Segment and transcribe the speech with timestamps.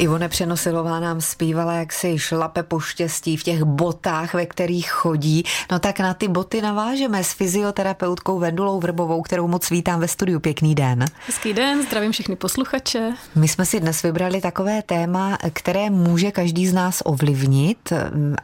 [0.00, 5.44] Ivone Přenosilová nám zpívala, jak si šlape po štěstí v těch botách, ve kterých chodí.
[5.70, 10.40] No tak na ty boty navážeme s fyzioterapeutkou Vendulou Vrbovou, kterou moc vítám ve studiu.
[10.40, 11.04] Pěkný den.
[11.26, 13.12] Hezký den, zdravím všechny posluchače.
[13.34, 17.92] My jsme si dnes vybrali takové téma, které může každý z nás ovlivnit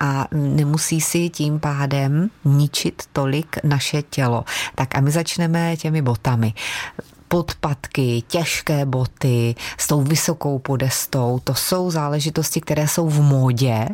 [0.00, 4.44] a nemusí si tím pádem ničit tolik naše tělo.
[4.74, 6.54] Tak a my začneme těmi botami
[7.28, 13.88] podpatky, těžké boty s tou vysokou podestou, to jsou záležitosti, které jsou v módě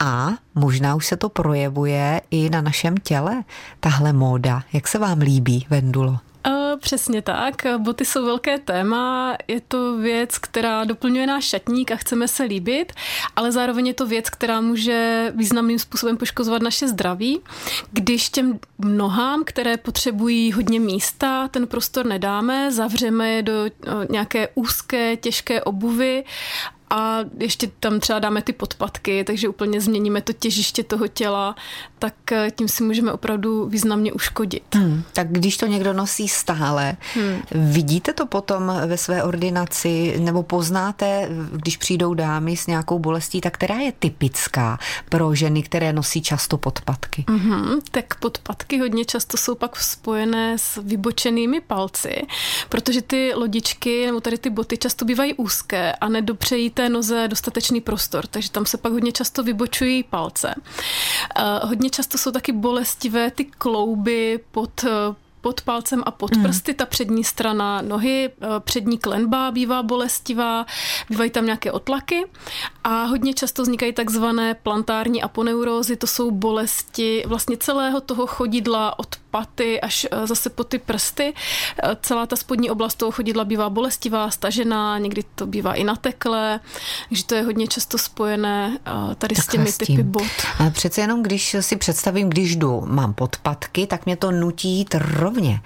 [0.00, 3.44] a možná už se to projevuje i na našem těle,
[3.80, 4.62] tahle móda.
[4.72, 6.18] Jak se vám líbí, Vendulo?
[6.80, 7.66] Přesně tak.
[7.78, 9.36] Boty jsou velké téma.
[9.48, 12.92] Je to věc, která doplňuje náš šatník a chceme se líbit,
[13.36, 17.40] ale zároveň je to věc, která může významným způsobem poškozovat naše zdraví.
[17.92, 23.52] Když těm nohám, které potřebují hodně místa, ten prostor nedáme, zavřeme je do
[24.10, 26.24] nějaké úzké, těžké obuvy
[26.90, 31.56] a ještě tam třeba dáme ty podpatky, takže úplně změníme to těžiště toho těla,
[31.98, 34.74] tak eh, tím si můžeme opravdu významně uškodit.
[34.74, 37.42] Hmm, tak když to někdo nosí stále, hmm.
[37.50, 43.54] vidíte to potom ve své ordinaci, nebo poznáte, když přijdou dámy s nějakou bolestí, tak
[43.54, 44.78] která je typická
[45.08, 47.24] pro ženy, které nosí často podpatky?
[47.28, 52.22] Hmm, tak podpatky hodně často jsou pak spojené s vybočenými palci,
[52.68, 57.80] protože ty lodičky nebo tady ty boty často bývají úzké a nedopřejí té noze dostatečný
[57.80, 60.54] prostor, takže tam se pak hodně často vybočují palce.
[60.54, 64.84] Uh, hodně často jsou taky bolestivé ty klouby pod
[65.40, 66.44] pod palcem a pod hmm.
[66.44, 70.66] prsty, ta přední strana nohy, přední klenba bývá bolestivá,
[71.10, 72.24] bývají tam nějaké otlaky
[72.84, 79.16] a hodně často vznikají takzvané plantární aponeurózy, to jsou bolesti vlastně celého toho chodidla od
[79.38, 81.34] paty až eh, zase po ty prsty.
[81.82, 86.60] Eh, celá ta spodní oblast toho chodidla bývá bolestivá, stažená, někdy to bývá i nateklé,
[87.08, 90.26] takže to je hodně často spojené eh, tady Takhle s těmi s typy bot.
[90.58, 94.94] A přece jenom, když si představím, když jdu, mám podpatky, tak mě to nutí jít
[94.94, 95.60] rovně.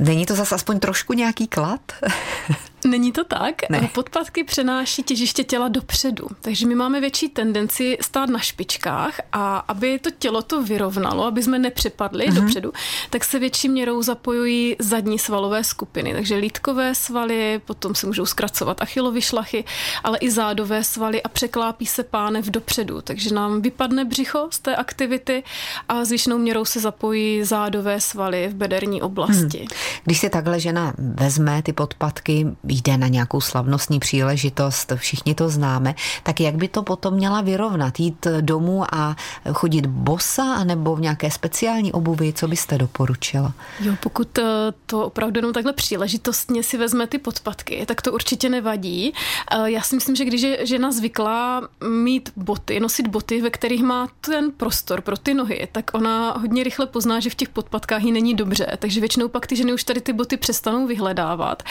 [0.00, 1.80] Není to zase aspoň trošku nějaký klad?
[2.86, 3.70] Není to tak.
[3.70, 3.90] Ne.
[3.94, 9.98] Podpatky přenáší těžiště těla dopředu, takže my máme větší tendenci stát na špičkách a aby
[9.98, 12.34] to tělo to vyrovnalo, aby jsme nepřepadli uh-huh.
[12.42, 12.72] dopředu,
[13.10, 16.12] tak se větší měrou zapojují zadní svalové skupiny.
[16.12, 19.64] Takže lítkové svaly, potom se můžou zkracovat achilovy šlachy,
[20.04, 23.00] ale i zádové svaly a překlápí se pánev dopředu.
[23.00, 25.42] Takže nám vypadne břicho z té aktivity
[25.88, 29.58] a zvyšnou měrou se zapojí zádové svaly v bederní oblasti.
[29.58, 29.68] Hmm.
[30.04, 35.94] Když si takhle žena vezme ty podpatky, jde na nějakou slavnostní příležitost, všichni to známe,
[36.22, 38.00] tak jak by to potom měla vyrovnat?
[38.00, 39.16] Jít domů a
[39.52, 42.32] chodit bosa anebo v nějaké speciální obuvi?
[42.32, 43.52] Co byste doporučila?
[43.80, 44.44] Jo, pokud eh,
[44.86, 49.12] to opravdu jenom takhle příležitostně si vezme ty podpatky, tak to určitě nevadí.
[49.50, 53.82] Eh, já si myslím, že když je žena zvyklá mít boty, nosit boty, ve kterých
[53.82, 58.02] má ten prostor pro ty nohy, tak ona hodně rychle pozná, že v těch podpatkách
[58.02, 58.66] jí není dobře.
[58.78, 61.62] Takže většinou pak ty ženy už tady ty boty přestanou vyhledávat.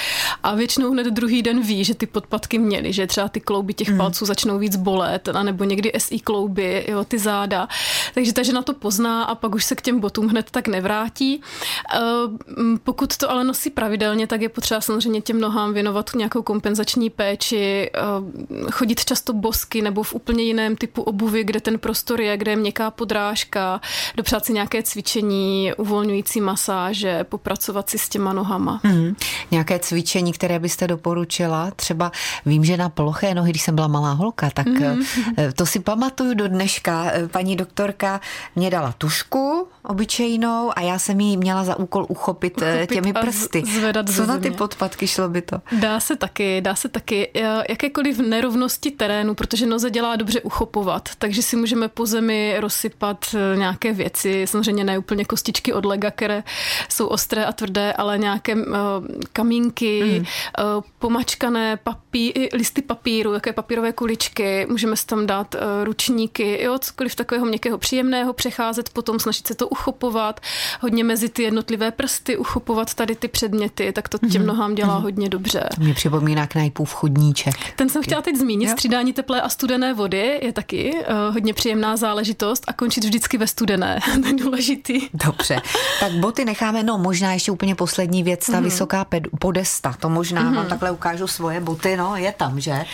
[0.43, 3.89] A většinou hned druhý den ví, že ty podpatky měly, že třeba ty klouby těch
[3.89, 3.97] mm.
[3.97, 7.67] palců začnou víc bolet, anebo někdy SI klouby, jo, ty záda.
[8.13, 11.41] Takže ta žena to pozná a pak už se k těm botům hned tak nevrátí.
[11.95, 11.99] Eh,
[12.83, 17.91] pokud to ale nosí pravidelně, tak je potřeba samozřejmě těm nohám věnovat nějakou kompenzační péči,
[17.93, 22.51] eh, chodit často bosky nebo v úplně jiném typu obuvy, kde ten prostor je, kde
[22.51, 23.81] je měkká podrážka,
[24.15, 28.79] dopřát si nějaké cvičení, uvolňující masáže, popracovat si s těma nohama.
[28.83, 29.15] Mm.
[29.51, 31.71] Nějaké cvičení, které byste byste doporučila?
[31.71, 32.11] Třeba
[32.45, 35.05] vím, že na ploché nohy, když jsem byla malá holka, tak mm-hmm.
[35.55, 37.05] to si pamatuju do dneška.
[37.13, 38.21] Eh, paní doktorka
[38.55, 43.63] mě dala tušku obyčejnou a já jsem ji měla za úkol uchopit, uchopit těmi prsty.
[43.65, 45.61] Zvedat Co na ty podpatky šlo by to?
[45.79, 47.31] Dá se taky, dá se taky.
[47.69, 53.93] Jakékoliv nerovnosti terénu, protože noze dělá dobře uchopovat, takže si můžeme po zemi rozsypat nějaké
[53.93, 56.43] věci, samozřejmě ne úplně kostičky od lega, které
[56.89, 58.55] jsou ostré a tvrdé, ale nějaké
[59.33, 60.25] kamínky, mm.
[60.99, 67.15] Pomačkané papí, listy papíru, jaké papírové kuličky, můžeme si tam dát eh, ručníky, jo, cokoliv
[67.15, 70.39] takového měkkého příjemného, přecházet potom, snažit se to uchopovat,
[70.81, 74.45] hodně mezi ty jednotlivé prsty uchopovat tady ty předměty, tak to těm mhm.
[74.45, 75.01] nohám dělá mm-hmm.
[75.01, 75.63] hodně dobře.
[75.75, 77.55] To mě připomíná knajpův chodníček.
[77.75, 78.71] Ten jsem chtěla teď zmínit, jo?
[78.71, 83.47] střídání teplé a studené vody je taky uh, hodně příjemná záležitost a končit vždycky ve
[83.47, 85.01] studené, to je důležitý.
[85.13, 85.61] Dobře,
[85.99, 88.63] tak boty necháme, no možná ještě úplně poslední věc, ta mm-hmm.
[88.63, 89.05] vysoká
[89.39, 90.57] podesta, to možná mm-hmm.
[90.57, 92.85] vám takhle ukážu svoje boty, no je tam, že?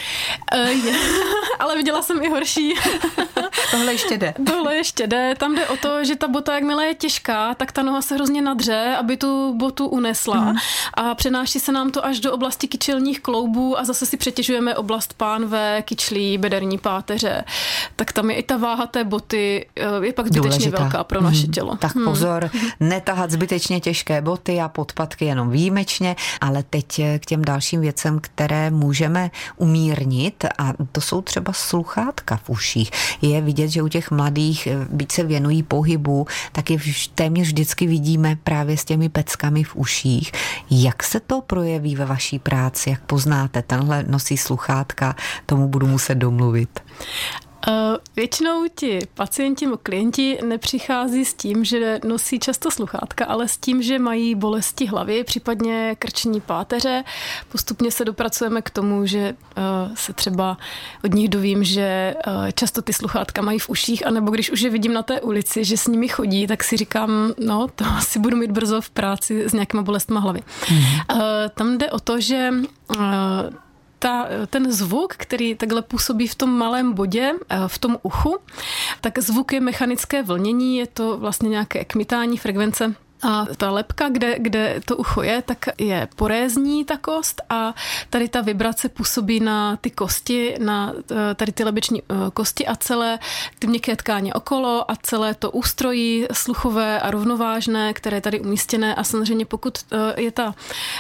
[0.56, 0.94] Uh, je.
[1.60, 2.74] Ale viděla jsem i horší.
[3.72, 4.34] Tohle ještě jde.
[4.46, 5.34] Tohle ještě jde.
[5.38, 8.42] Tam jde o to, že ta bota, jakmile je těžká, tak ta noha se hrozně
[8.42, 10.40] nadře, aby tu botu unesla.
[10.40, 10.56] Mm.
[10.94, 15.14] A přenáší se nám to až do oblasti kyčelních kloubů a zase si přetěžujeme oblast
[15.14, 17.44] pánve, kyčlí, bederní páteře.
[17.96, 20.80] Tak tam je i ta váha té boty eh, je pak zbytečně Důležitá.
[20.80, 21.52] velká pro naše mm.
[21.52, 21.76] tělo.
[21.76, 22.06] Tak hmm.
[22.06, 22.50] pozor,
[22.80, 28.72] netahat zbytečně těžké boty a podpatky jenom výjimečně, ale teď k těm dalším věcem, které
[28.72, 32.92] můžeme umírnit a to jsou třeba sluchátka v uších.
[33.22, 36.78] Je vidět, že u těch mladých více věnují pohybu, tak je
[37.16, 40.32] téměř vždycky vidíme právě s těmi peckami v uších.
[40.72, 42.90] Jak se to projeví ve vaší práci?
[42.90, 45.16] Jak poznáte, tenhle nosí sluchátka,
[45.46, 46.80] tomu budu muset domluvit.
[47.68, 53.58] Eh, většinou ti pacienti nebo klienti nepřichází s tím, že nosí často sluchátka, ale s
[53.58, 57.04] tím, že mají bolesti hlavy, případně krční páteře.
[57.52, 59.62] Postupně se dopracujeme k tomu, že eh,
[59.94, 60.58] se třeba
[61.04, 64.70] od nich dovím, že eh, často ty sluchátka mají v uších, anebo když už je
[64.70, 68.38] vidím na té ulici, že s nimi chodí, tak si říkám, no to asi budu
[68.38, 70.42] mít brzo v práci s nějakýma bolestma hlavy.
[70.68, 70.84] Hmm.
[71.56, 72.52] Tam jde o to, že
[74.08, 78.38] ta, ten zvuk, který takhle působí v tom malém bodě, eh, v tom uchu,
[79.02, 84.36] tak zvuk je mechanické vlnění, je to vlastně nějaké kmitání frekvence a ta lepka, kde,
[84.40, 87.74] kde to ucho je, tak je porézní ta kost a
[88.10, 92.76] tady ta vibrace působí na ty kosti, na eh, tady ty lebeční eh, kosti a
[92.76, 93.20] celé
[93.60, 98.96] ty měkké tkáně okolo a celé to ústrojí sluchové a rovnovážné, které je tady umístěné
[98.96, 100.56] a samozřejmě pokud eh, je ta,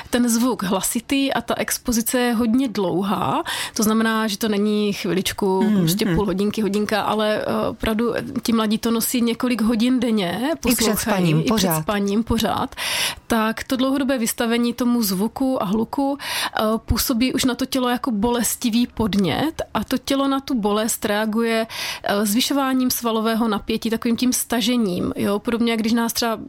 [0.10, 3.44] ten zvuk hlasitý a ta expozice je hodně dlouhá,
[3.74, 8.78] to znamená, že to není chviličku, mm, prostě půl hodinky, hodinka, ale opravdu ti mladí
[8.78, 10.92] to nosí několik hodin denně, poslouchají.
[10.92, 11.72] I před spaním, i pořád.
[11.72, 12.76] Před spaním ním pořád,
[13.28, 18.12] tak to dlouhodobé vystavení tomu zvuku a hluku eh, působí už na to tělo jako
[18.12, 21.68] bolestivý podnět a to tělo na tu bolest reaguje
[22.04, 25.14] eh, zvyšováním svalového napětí, takovým tím stažením.
[25.16, 25.40] Jo?
[25.40, 26.40] Podobně, jak když nás třeba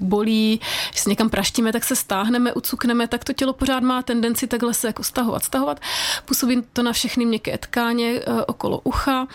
[0.00, 0.60] bolí,
[0.94, 4.74] že se někam praštíme, tak se stáhneme, ucukneme, tak to tělo pořád má tendenci takhle
[4.74, 5.80] se jako stahovat, stahovat.
[6.24, 9.26] Působí to na všechny měkké tkáně eh, okolo ucha,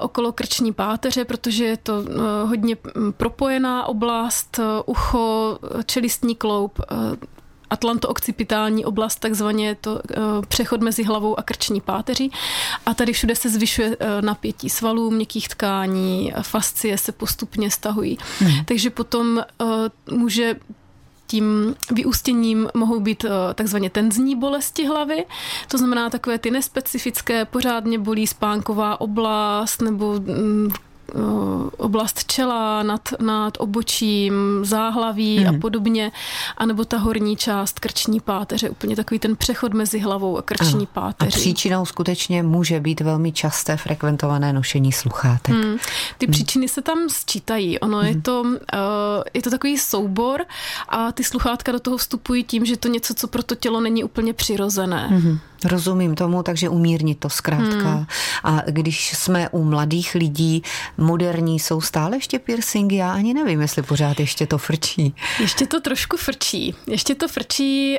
[0.00, 1.92] okolo krční páteře, protože je to
[2.44, 4.60] hodně mm, propojená oblast
[4.94, 6.94] ucho, čelistní kloub, eh,
[7.70, 10.16] atlanto-occipitální oblast, takzvaně to eh,
[10.48, 12.30] přechod mezi hlavou a krční páteří.
[12.86, 18.18] A tady všude se zvyšuje eh, napětí svalů, měkkých tkání, fascie se postupně stahují.
[18.38, 18.64] Hmm.
[18.64, 19.42] Takže potom
[20.10, 20.54] může
[21.26, 23.24] tím vyústěním mohou být
[23.54, 25.24] takzvaně tenzní bolesti hlavy,
[25.68, 30.70] to znamená takové ty nespecifické, pořádně bolí spánková oblast nebo mm,
[31.76, 34.32] oblast čela nad, nad obočím,
[34.62, 35.48] záhlaví mm.
[35.48, 35.60] a mhm.
[35.60, 36.12] podobně,
[36.56, 40.86] anebo ta horní část krční páteře, úplně takový ten přechod mezi hlavou a krční ano.
[40.92, 41.32] páteří.
[41.32, 45.54] A příčinou skutečně může být velmi časté frekventované nošení sluchátek.
[45.54, 45.76] Mm.
[46.18, 46.32] Ty mm.
[46.32, 47.78] příčiny se tam sčítají.
[47.78, 48.04] Ono mm.
[48.04, 48.22] je, mhm.
[48.22, 48.58] to, uh,
[49.34, 50.44] je to takový soubor
[50.88, 54.04] a ty sluchátka do toho vstupují tím, že to něco, co pro to tělo není
[54.04, 55.08] úplně přirozené.
[55.10, 55.38] Mm.
[55.64, 57.90] Rozumím tomu, takže umírnit to zkrátka.
[57.90, 58.06] Hmm.
[58.44, 60.62] A když jsme u mladých lidí,
[60.98, 62.96] moderní, jsou stále ještě piercingy?
[62.96, 65.14] Já ani nevím, jestli pořád ještě to frčí.
[65.40, 66.74] Ještě to trošku frčí.
[66.86, 67.98] Ještě to frčí.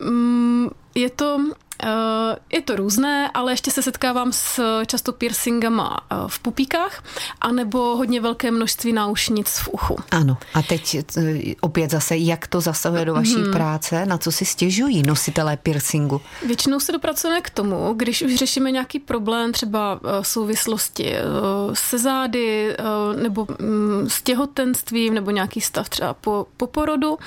[0.00, 1.38] Uh, je to
[1.84, 7.04] Eh, je to různé, ale ještě se setkávám s často piercingama eh, v pupíkách,
[7.40, 9.96] anebo hodně velké množství náušnic v uchu.
[10.10, 13.52] Ano, a teď eh, opět zase, jak to zasahuje do vaší hmm.
[13.52, 16.20] práce, na co si stěžují nositelé piercingu?
[16.46, 21.14] Většinou se dopracujeme k tomu, když už řešíme nějaký problém, třeba v souvislosti
[21.72, 22.76] se zády,
[23.22, 27.18] nebo mm, s těhotenstvím, nebo nějaký stav třeba po, po porodu,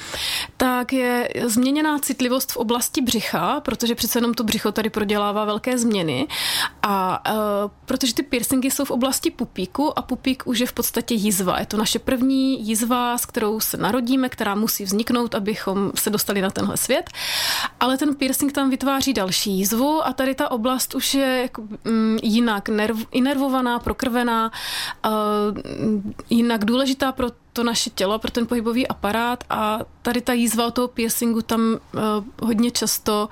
[0.57, 5.77] tak je změněná citlivost v oblasti břicha, protože přece jenom to břicho tady prodělává velké
[5.77, 6.27] změny
[6.81, 11.13] a uh, protože ty piercingy jsou v oblasti pupíku a pupík už je v podstatě
[11.13, 11.59] jizva.
[11.59, 16.41] Je to naše první jizva, s kterou se narodíme, která musí vzniknout, abychom se dostali
[16.41, 17.09] na tenhle svět.
[17.79, 22.17] Ale ten piercing tam vytváří další jizvu a tady ta oblast už je jako, um,
[22.23, 24.51] jinak nerv, inervovaná, prokrvená,
[25.05, 25.11] uh,
[26.29, 30.71] jinak důležitá pro to naše tělo, pro ten pohybový aparát a tady ta jízva o
[30.71, 32.01] toho piercingu tam uh,
[32.41, 33.29] hodně často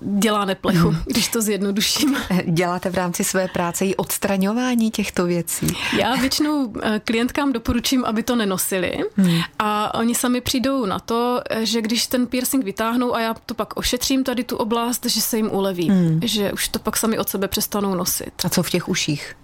[0.00, 0.98] dělá neplechu, mm.
[1.06, 2.16] když to zjednoduším.
[2.44, 5.66] Děláte v rámci své práce i odstraňování těchto věcí?
[5.98, 9.40] Já většinou eh, klientkám doporučím, aby to nenosili mm.
[9.58, 13.76] a oni sami přijdou na to, že když ten piercing vytáhnou a já to pak
[13.76, 16.20] ošetřím tady tu oblast, že se jim uleví, mm.
[16.24, 18.32] že už to pak sami od sebe přestanou nosit.
[18.44, 19.36] A co v těch uších?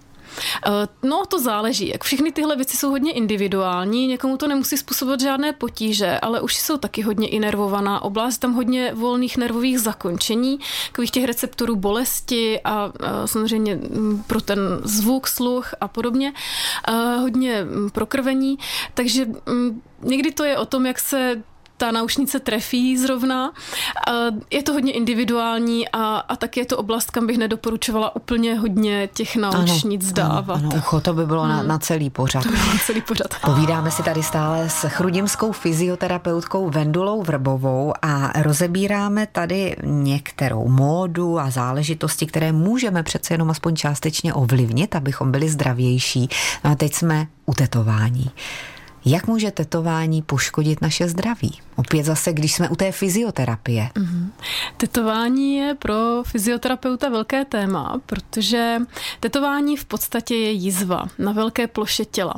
[1.03, 1.89] No, to záleží.
[1.89, 6.57] Jak všechny tyhle věci jsou hodně individuální, někomu to nemusí způsobovat žádné potíže, ale už
[6.57, 12.71] jsou taky hodně inervovaná oblast, tam hodně volných nervových zakončení, takových těch receptorů bolesti a,
[12.71, 12.91] a
[13.27, 16.33] samozřejmě mm, pro ten zvuk, sluch a podobně,
[16.85, 18.57] a hodně mm, prokrvení,
[18.93, 21.43] takže mm, někdy to je o tom, jak se
[21.79, 23.51] ta naušnice trefí zrovna.
[24.51, 29.09] Je to hodně individuální a, a tak je to oblast, kam bych nedoporučovala úplně hodně
[29.13, 30.55] těch naušnic ano, dávat.
[30.55, 31.51] Ano, ano, ucho, to by bylo hmm.
[31.51, 32.43] na, na celý pořad.
[32.43, 33.27] To by bylo na celý pořad.
[33.45, 41.49] Povídáme si tady stále s chrudimskou fyzioterapeutkou Vendulou Vrbovou a rozebíráme tady některou módu a
[41.49, 46.29] záležitosti, které můžeme přece jenom aspoň částečně ovlivnit, abychom byli zdravější.
[46.63, 48.31] No a teď jsme u tetování.
[49.05, 51.59] Jak může tetování poškodit naše zdraví?
[51.75, 53.89] Opět zase, když jsme u té fyzioterapie.
[53.95, 54.29] Mm-hmm.
[54.77, 58.77] Tetování je pro fyzioterapeuta velké téma, protože
[59.19, 62.33] tetování v podstatě je jizva na velké ploše těla.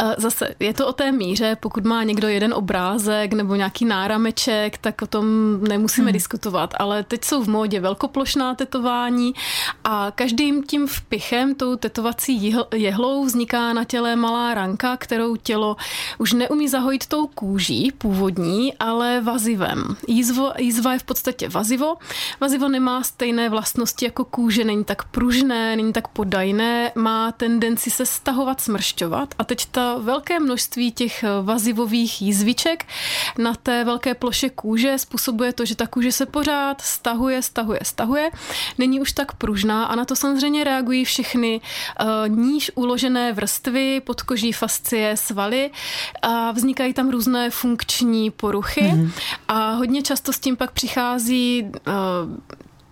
[0.00, 4.78] E, zase je to o té míře, pokud má někdo jeden obrázek nebo nějaký nárameček,
[4.78, 5.26] tak o tom
[5.68, 6.12] nemusíme hmm.
[6.12, 9.34] diskutovat, ale teď jsou v módě velkoplošná tetování
[9.84, 15.76] a každým tím vpichem, tou tetovací jehlou vzniká na těle malá ranka, kterou tělo
[16.18, 19.96] už neumí zahojit tou kůží původní, ale vazivem.
[20.08, 21.96] Jízvo, jízva je v podstatě vazivo.
[22.40, 28.06] Vazivo nemá stejné vlastnosti jako kůže, není tak pružné, není tak podajné, má tendenci se
[28.06, 32.84] stahovat, smršťovat a teď ta velké množství těch vazivových jízviček
[33.38, 38.30] na té velké ploše kůže způsobuje to, že ta kůže se pořád stahuje, stahuje, stahuje,
[38.78, 44.52] není už tak pružná a na to samozřejmě reagují všechny uh, níž uložené vrstvy, podkoží,
[44.52, 45.70] fascie, svaly
[46.22, 49.10] a vznikají tam různé funkční poruchy mm-hmm.
[49.48, 51.92] a hodně často s tím pak přichází uh,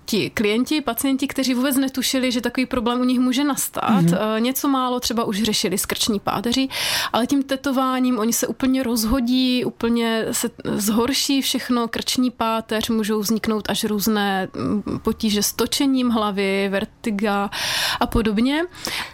[0.06, 3.84] ti klienti, pacienti, kteří vůbec netušili, že takový problém u nich může nastat.
[3.84, 4.40] Mm-hmm.
[4.40, 6.70] Něco málo třeba už řešili s krční páteří,
[7.12, 13.70] ale tím tetováním oni se úplně rozhodí, úplně se zhorší všechno, krční páteř, můžou vzniknout
[13.70, 17.50] až různé mm, potíže s točením hlavy, vertiga
[18.00, 18.62] a podobně.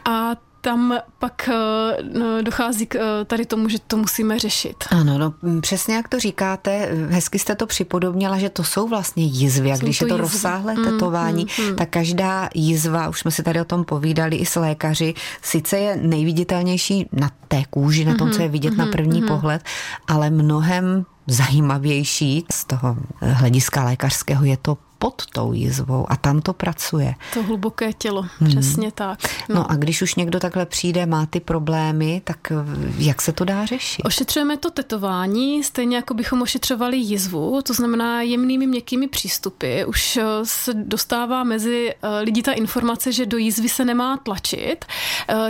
[0.04, 4.84] A tam pak eh, no, dochází k eh, tady tomu, že to musíme řešit.
[4.90, 9.72] Ano, no přesně jak to říkáte, hezky jste to připodobnila, že to jsou vlastně jizvy
[9.72, 10.22] a když je to jizvy.
[10.22, 11.76] rozsáhlé mm, tetování, mm, mm.
[11.76, 15.96] tak každá jizva, už jsme si tady o tom povídali i s lékaři, sice je
[15.96, 19.28] nejviditelnější na té kůži, na tom, mm, co je vidět mm, na mhm, první mm.
[19.28, 19.62] pohled,
[20.08, 26.52] ale mnohem zajímavější z toho hlediska lékařského je to pod tou jizvou a tam to
[26.52, 27.14] pracuje.
[27.34, 28.50] To hluboké tělo, hmm.
[28.50, 29.18] přesně tak.
[29.48, 29.54] No.
[29.54, 32.54] no a když už někdo takhle přijde, má ty problémy, tak eh,
[32.98, 34.02] jak se to dá řešit?
[34.04, 39.84] Ošetřujeme to tetování, stejně jako bychom ošetřovali jizvu, to znamená jemnými měkkými přístupy.
[39.84, 44.84] Už eh, se dostává mezi eh, lidi ta informace, že do jizvy se nemá tlačit,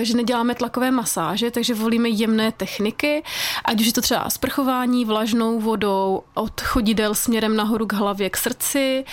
[0.02, 3.22] že neděláme tlakové masáže, takže volíme jemné techniky,
[3.64, 8.36] ať už je to třeba sprchování vlažnou vodou, od chodidel směrem nahoru k hlavě, k
[8.36, 9.04] srdci,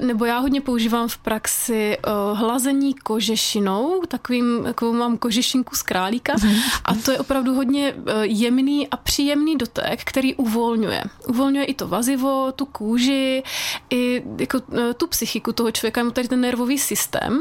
[0.00, 6.34] nebo já hodně používám v praxi eh, hlazení kožešinou, takovým, takovou mám kožešinku z králíka
[6.84, 11.04] a to je opravdu hodně eh, jemný a příjemný dotek, který uvolňuje.
[11.28, 13.42] Uvolňuje i to vazivo, tu kůži,
[13.90, 14.60] i jako
[14.96, 17.40] tu psychiku toho člověka, tady ten nervový systém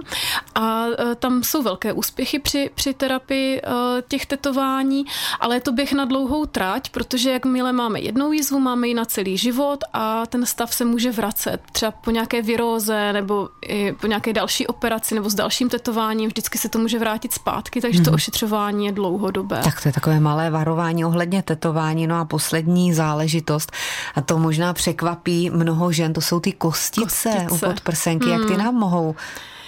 [0.55, 0.85] a
[1.19, 3.61] tam jsou velké úspěchy při, při terapii
[4.07, 5.05] těch tetování,
[5.39, 9.05] ale je to běh na dlouhou trať, protože jakmile máme jednou jízvu, máme ji na
[9.05, 11.61] celý život a ten stav se může vracet.
[11.71, 16.29] Třeba třeba po nějaké viróze nebo i po nějaké další operaci nebo s dalším tetováním,
[16.29, 18.03] vždycky se to může vrátit zpátky, takže mm-hmm.
[18.03, 18.15] to mhm.
[18.15, 19.61] ošetřování je dlouhodobé.
[19.63, 22.07] Tak to je takové malé varování ohledně tetování.
[22.07, 23.71] No a poslední záležitost,
[24.15, 27.47] a to možná překvapí mnoho žen, to jsou ty kostice, kostice.
[27.51, 28.25] u podprsenky.
[28.25, 28.31] Mm.
[28.31, 28.63] Jak ty mhm.
[28.63, 29.15] nám mohou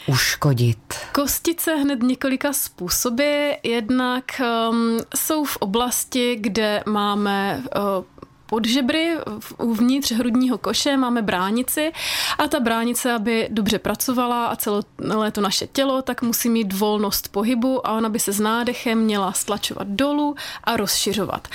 [0.07, 0.95] uškodit?
[1.11, 3.51] Kostice hned několika způsoby.
[3.63, 4.23] Jednak
[4.69, 8.03] um, jsou v oblasti, kde máme uh,
[8.49, 9.17] pod žebry,
[9.57, 11.91] uvnitř hrudního koše máme bránici
[12.37, 17.27] a ta bránice, aby dobře pracovala a celé to naše tělo, tak musí mít volnost
[17.31, 21.47] pohybu a ona by se s nádechem měla stlačovat dolů a rozšiřovat.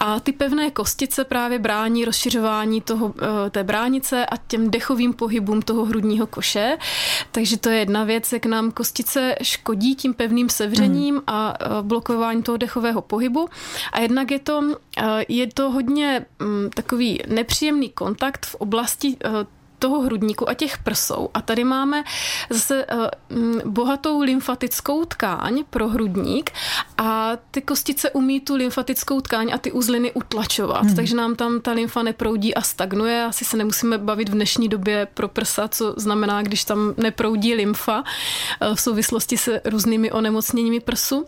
[0.00, 5.62] A ty pevné kostice právě brání rozšiřování toho, eh, té bránice a těm dechovým pohybům
[5.62, 6.78] toho hrudního koše.
[7.32, 11.20] Takže to je jedna věc, jak nám kostice škodí tím pevným sevřením mm.
[11.26, 13.48] a eh, blokování toho dechového pohybu.
[13.92, 14.62] A jednak je to,
[14.98, 16.26] eh, je to hodně
[16.74, 19.28] takový nepříjemný kontakt v oblasti eh,
[19.82, 21.28] toho hrudníku a těch prsou.
[21.34, 22.04] A tady máme
[22.50, 22.86] zase
[23.64, 26.50] bohatou lymfatickou tkáň pro hrudník
[26.98, 30.96] a ty kostice umí tu lymfatickou tkáň a ty uzliny utlačovat, hmm.
[30.96, 33.24] takže nám tam ta lymfa neproudí a stagnuje.
[33.24, 38.04] Asi se nemusíme bavit v dnešní době pro prsa, co znamená, když tam neproudí lymfa
[38.74, 41.26] v souvislosti s různými onemocněními prsu.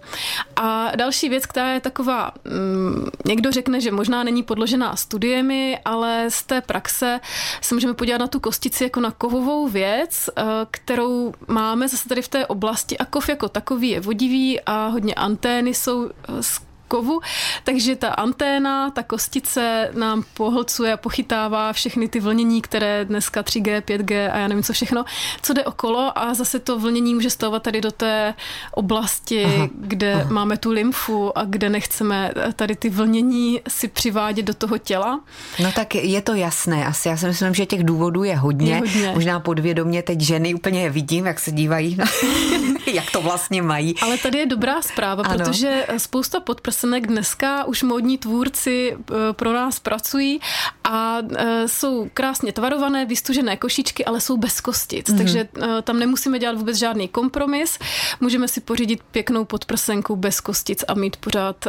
[0.57, 6.27] A další věc, která je taková, mm, někdo řekne, že možná není podložená studiemi, ale
[6.29, 7.21] z té praxe
[7.61, 12.23] se můžeme podívat na tu kostici jako na kovovou věc, eh, kterou máme zase tady
[12.23, 16.11] v té oblasti a kov jako takový je vodivý a hodně antény jsou
[16.41, 17.21] z eh, kovu,
[17.65, 23.81] takže ta anténa, ta kostice nám pohlcuje a pochytává všechny ty vlnění, které dneska 3G,
[23.81, 25.05] 5G a já nevím co všechno,
[25.43, 28.35] co jde okolo a zase to vlnění může stavovat tady do té
[28.73, 30.31] oblasti, aha, kde aha.
[30.31, 35.21] máme tu lymfu a kde nechceme tady ty vlnění si přivádět do toho těla.
[35.63, 38.79] No tak je to jasné, asi já si myslím, že těch důvodů je hodně, je
[38.79, 39.13] hodně.
[39.15, 42.05] možná podvědomě teď ženy úplně je vidím, jak se dívají na
[42.95, 43.95] jak to vlastně mají.
[44.03, 45.39] Ale tady je dobrá zpráva, ano.
[45.39, 50.41] protože spousta podprsenek dneska už módní tvůrci eh, pro nás pracují
[50.85, 55.19] a eh, jsou krásně tvarované, vystužené košičky, ale jsou bez kostic, mm-hmm.
[55.19, 57.79] takže eh, tam nemusíme dělat vůbec žádný kompromis.
[58.21, 61.67] Můžeme si pořídit pěknou podprsenku bez kostic a mít pořád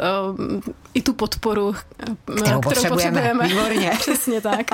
[0.94, 3.22] i tu podporu, kterou, kterou potřebujeme.
[3.22, 3.48] potřebujeme.
[3.48, 3.92] Výborně.
[4.00, 4.66] Přesně tak.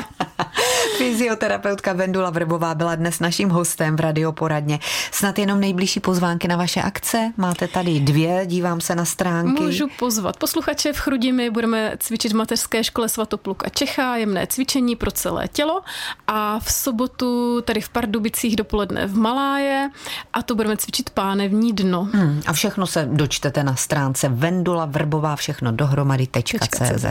[0.98, 4.80] Fyzioterapeutka Vendula Vrbová byla dnes naším hostem v radioporadně.
[5.12, 7.34] Snad jenom nejbližší pozvánky na vaše akce?
[7.38, 9.64] Máte tady dvě, dívám se na stránky.
[9.64, 15.12] Můžu pozvat posluchače v Chrudimi, budeme cvičit v mateřské škole Svatopluka Čecha, jemné cvičení pro
[15.12, 15.82] celé tělo
[16.28, 19.90] a v sobotu tady v Pardubicích dopoledne v Maláje
[20.34, 22.10] a to budeme cvičit pánevní dno.
[22.14, 27.06] Hmm, a všechno se dočtete na stránce Vendula Vrbová všechno dohromady.cz.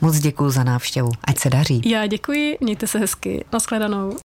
[0.00, 1.82] Moc děkuji za návštěvu, ať se daří.
[1.84, 4.16] Já děkuji, mějte se hezky, nashledanou.